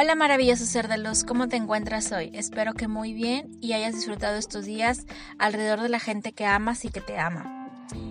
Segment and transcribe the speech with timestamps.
[0.00, 2.30] Hola maravilloso ser de luz, ¿cómo te encuentras hoy?
[2.32, 5.06] Espero que muy bien y hayas disfrutado estos días
[5.40, 7.68] alrededor de la gente que amas y que te ama.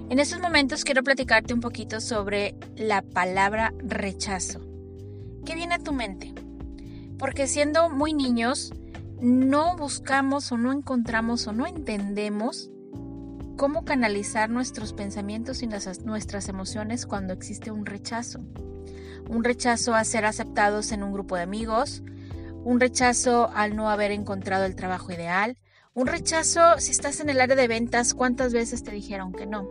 [0.10, 4.60] En estos momentos quiero platicarte un poquito sobre la palabra rechazo.
[5.46, 6.34] ¿Qué viene a tu mente?
[7.18, 8.74] Porque siendo muy niños,
[9.22, 12.70] no buscamos o no encontramos o no entendemos
[13.56, 18.42] cómo canalizar nuestros pensamientos y nuestras emociones cuando existe un rechazo
[19.30, 22.04] un rechazo a ser aceptados en un grupo de amigos,
[22.64, 25.58] un rechazo al no haber encontrado el trabajo ideal,
[25.94, 29.68] un rechazo si estás en el área de ventas, ¿cuántas veces te dijeron que no?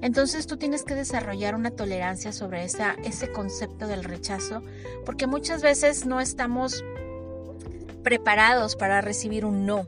[0.00, 4.62] Entonces tú tienes que desarrollar una tolerancia sobre ese concepto del rechazo,
[5.06, 6.84] porque muchas veces no estamos
[8.02, 9.86] preparados para recibir un no.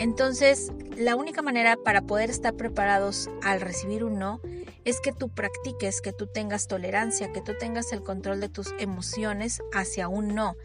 [0.00, 4.40] Entonces, la única manera para poder estar preparados al recibir un no
[4.86, 8.72] es que tú practiques, que tú tengas tolerancia, que tú tengas el control de tus
[8.78, 10.56] emociones hacia un no.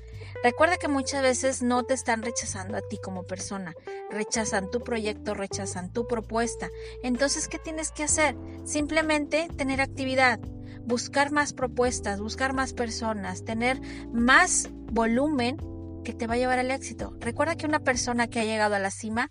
[0.41, 3.73] Recuerda que muchas veces no te están rechazando a ti como persona,
[4.09, 6.69] rechazan tu proyecto, rechazan tu propuesta.
[7.03, 8.37] Entonces, ¿qué tienes que hacer?
[8.63, 10.39] Simplemente tener actividad,
[10.85, 13.81] buscar más propuestas, buscar más personas, tener
[14.13, 15.57] más volumen
[16.05, 17.13] que te va a llevar al éxito.
[17.19, 19.29] Recuerda que una persona que ha llegado a la cima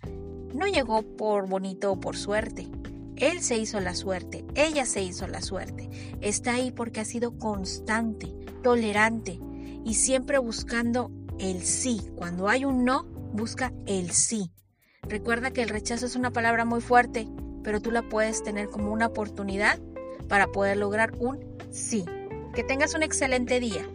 [0.53, 2.67] no llegó por bonito o por suerte.
[3.15, 5.89] Él se hizo la suerte, ella se hizo la suerte.
[6.21, 8.27] Está ahí porque ha sido constante,
[8.61, 9.39] tolerante
[9.83, 11.09] y siempre buscando
[11.39, 12.01] el sí.
[12.15, 14.51] Cuando hay un no, busca el sí.
[15.01, 17.27] Recuerda que el rechazo es una palabra muy fuerte,
[17.63, 19.79] pero tú la puedes tener como una oportunidad
[20.27, 21.39] para poder lograr un
[21.71, 22.05] sí.
[22.53, 23.87] Que tengas un excelente día.